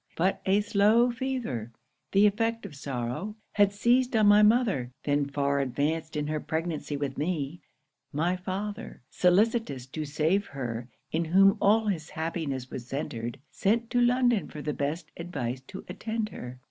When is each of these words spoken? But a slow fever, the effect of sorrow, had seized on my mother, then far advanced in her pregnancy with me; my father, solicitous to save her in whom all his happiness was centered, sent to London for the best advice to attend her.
But 0.15 0.41
a 0.47 0.61
slow 0.61 1.11
fever, 1.11 1.71
the 2.11 2.25
effect 2.25 2.65
of 2.65 2.73
sorrow, 2.73 3.35
had 3.51 3.71
seized 3.71 4.15
on 4.15 4.25
my 4.25 4.41
mother, 4.41 4.89
then 5.03 5.25
far 5.29 5.59
advanced 5.59 6.15
in 6.15 6.25
her 6.25 6.39
pregnancy 6.39 6.97
with 6.97 7.19
me; 7.19 7.61
my 8.11 8.35
father, 8.35 9.03
solicitous 9.11 9.85
to 9.85 10.03
save 10.05 10.47
her 10.47 10.89
in 11.11 11.25
whom 11.25 11.55
all 11.61 11.85
his 11.85 12.09
happiness 12.09 12.71
was 12.71 12.87
centered, 12.87 13.37
sent 13.51 13.91
to 13.91 14.01
London 14.01 14.47
for 14.47 14.63
the 14.63 14.73
best 14.73 15.11
advice 15.17 15.61
to 15.67 15.85
attend 15.87 16.29
her. 16.29 16.59